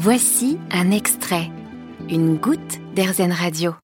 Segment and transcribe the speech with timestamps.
[0.00, 1.50] Voici un extrait,
[2.08, 3.74] une goutte d'Airzen Radio.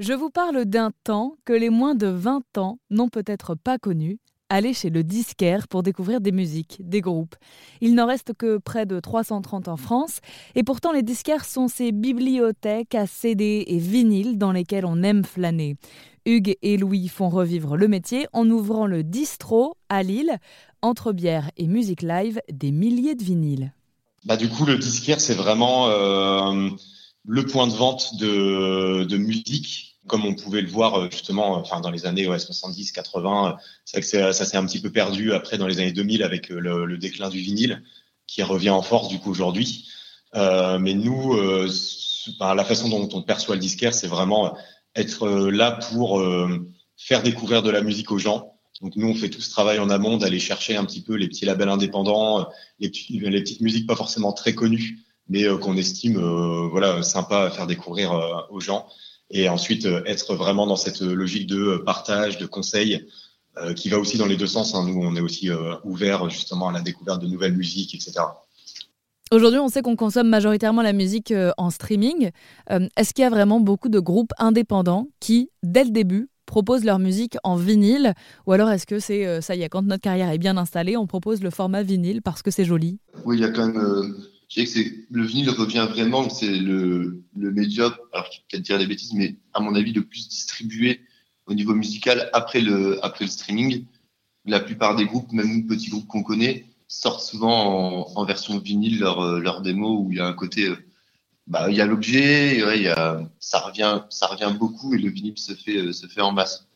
[0.00, 4.18] Je vous parle d'un temps que les moins de 20 ans n'ont peut-être pas connu.
[4.48, 7.36] Allez chez le disquaire pour découvrir des musiques, des groupes.
[7.80, 10.18] Il n'en reste que près de 330 en France,
[10.56, 15.24] et pourtant les disquaires sont ces bibliothèques à CD et vinyles dans lesquelles on aime
[15.24, 15.76] flâner.
[16.26, 20.38] Hugues et Louis font revivre le métier en ouvrant le distro à Lille,
[20.82, 23.72] entre bière et musique live, des milliers de vinyles.
[24.28, 26.68] Bah, du coup, le disquaire, c'est vraiment euh,
[27.24, 31.60] le point de vente de, de musique comme on pouvait le voir euh, justement euh,
[31.60, 35.32] enfin dans les années 70 80 c'est vrai que ça s'est un petit peu perdu
[35.32, 37.82] après dans les années 2000 avec euh, le, déclin du vinyle
[38.26, 39.88] qui revient en force du coup aujourd'hui.
[40.34, 41.36] Mais nous
[42.40, 44.56] la façon dont on perçoit le disquaire c'est vraiment
[44.94, 46.22] être là pour
[46.96, 49.90] faire découvrir de la musique aux gens donc nous on fait tout ce travail en
[49.90, 53.96] amont d'aller chercher un petit peu les petits labels indépendants les, les petites musiques pas
[53.96, 56.18] forcément très connues mais qu'on estime
[56.70, 58.86] voilà sympa à faire découvrir aux gens
[59.30, 63.06] et ensuite euh, être vraiment dans cette logique de euh, partage, de conseil,
[63.58, 64.74] euh, qui va aussi dans les deux sens.
[64.74, 64.84] Hein.
[64.86, 65.50] Nous, on est aussi
[65.84, 68.24] ouvert justement à la découverte de nouvelles musiques, etc.
[69.30, 72.30] Aujourd'hui, on sait qu'on consomme majoritairement la musique en streaming.
[72.96, 76.98] Est-ce qu'il y a vraiment beaucoup de groupes indépendants qui, dès le début, proposent leur
[76.98, 78.14] musique en vinyle
[78.46, 81.06] Ou alors est-ce que c'est ça y est, quand notre carrière est bien installée, on
[81.06, 82.98] propose le format vinyle parce que c'est joli?
[83.24, 84.16] Oui, il y a quand même
[84.48, 88.62] je dirais que le vinyle revient vraiment, c'est le, le médium, alors je vais peut-être
[88.64, 91.02] dire des bêtises, mais à mon avis le plus distribué
[91.46, 93.84] au niveau musical après le après le streaming.
[94.46, 99.00] La plupart des groupes, même petits groupes qu'on connaît, sortent souvent en, en version vinyle
[99.00, 100.72] leur leur démo où il y a un côté
[101.48, 102.60] bah il y a l'objet,
[103.40, 106.68] ça revient beaucoup et le vinyle se fait se fait en masse.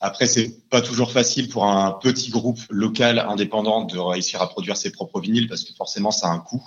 [0.00, 4.76] Après, c'est pas toujours facile pour un petit groupe local indépendant de réussir à produire
[4.76, 6.62] ses propres vinyles parce que forcément, ça a un coût.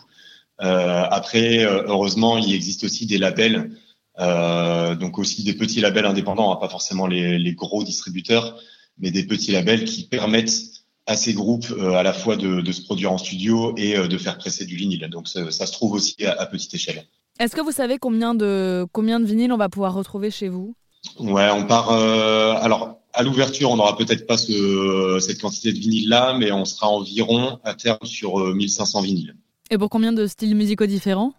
[0.61, 3.77] Euh, après, euh, heureusement, il existe aussi des labels,
[4.19, 8.59] euh, donc aussi des petits labels indépendants, hein, pas forcément les, gros distributeurs,
[8.97, 12.81] mais des petits labels qui permettent à ces groupes euh, à la fois de, se
[12.81, 15.07] produire en studio et euh, de faire presser du vinyle.
[15.11, 17.05] Donc ça, se trouve aussi à petite échelle.
[17.39, 20.75] Est-ce que vous savez combien de combien de vinyles on va pouvoir retrouver chez vous?
[21.19, 21.91] Ouais, on part.
[21.91, 26.65] alors à l'ouverture, on n'aura peut-être pas ce, cette quantité de vinyles là, mais on
[26.65, 29.35] sera environ à terme sur 1500 vinyles.
[29.71, 31.33] Et pour combien de styles musicaux différents?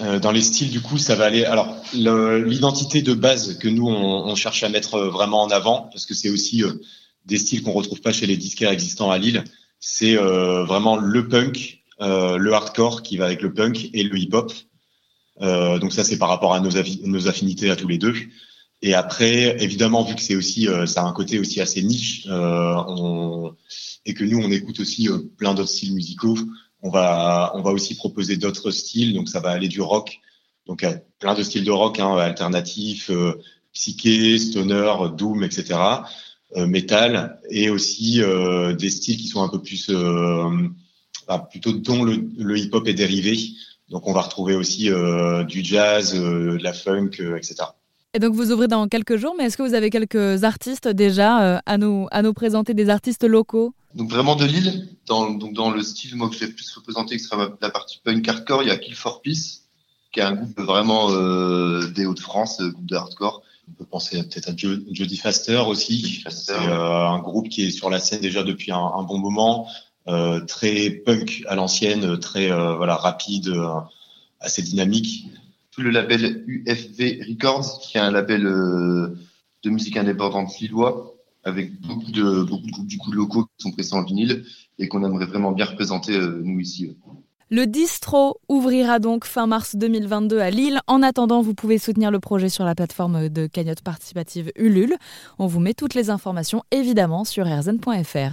[0.00, 1.44] Euh, dans les styles, du coup, ça va aller.
[1.44, 5.88] Alors, l'identité de base que nous on, on, cherche à mettre euh, vraiment en avant,
[5.92, 6.72] parce que c'est aussi euh,
[7.26, 9.44] des styles qu'on retrouve pas chez les disquaires existants à Lille,
[9.80, 14.16] c'est euh, vraiment le punk, euh, le hardcore qui va avec le punk et le
[14.16, 14.52] hip-hop.
[15.40, 16.76] Donc ça, c'est par rapport à nos,
[17.28, 18.14] affinités à tous les deux.
[18.82, 23.54] Et après, évidemment, vu que c'est aussi, ça a un côté aussi assez niche, on,
[24.04, 26.36] et que nous on écoute aussi plein d'autres styles musicaux.
[26.82, 29.14] On va, on va aussi proposer d'autres styles.
[29.14, 30.20] Donc, ça va aller du rock.
[30.66, 30.84] Donc,
[31.18, 33.40] plein de styles de rock, hein, alternatif, euh,
[33.72, 35.78] psyché, stoner, doom, etc.
[36.56, 40.50] Euh, metal et aussi euh, des styles qui sont un peu plus, euh,
[41.26, 43.38] bah, plutôt dont le, le hip-hop est dérivé.
[43.92, 47.54] Donc, on va retrouver aussi euh, du jazz, de la funk, etc.
[48.14, 51.62] Et donc vous ouvrez dans quelques jours, mais est-ce que vous avez quelques artistes déjà
[51.64, 53.72] à, nous, à nous présenter, des artistes locaux?
[53.94, 57.22] Donc vraiment de Lille, dans, donc dans le style moi que j'ai plus représenté, qui
[57.22, 59.62] sera la partie punk hardcore, il y a Kill for Peace,
[60.12, 63.42] qui est un groupe vraiment euh, des Hauts-de-France, euh, groupe de hardcore.
[63.68, 66.22] On peut penser peut-être à Jody Faster aussi.
[66.28, 69.66] C'est euh, un groupe qui est sur la scène déjà depuis un, un bon moment,
[69.68, 73.80] euh, très punk à l'ancienne, très euh, voilà rapide, euh,
[74.40, 75.28] assez dynamique.
[75.70, 81.14] Tout le label UFV Records, qui est un label de musique indépendante lillois,
[81.44, 84.44] avec beaucoup de, beaucoup de groupes du coup locaux qui sont pressés en vinyle
[84.78, 86.96] et qu'on aimerait vraiment bien représenter euh, nous ici.
[87.50, 90.80] Le distro ouvrira donc fin mars 2022 à Lille.
[90.86, 94.96] En attendant, vous pouvez soutenir le projet sur la plateforme de cagnotte participative Ulule.
[95.38, 98.32] On vous met toutes les informations évidemment sur erzen.fr.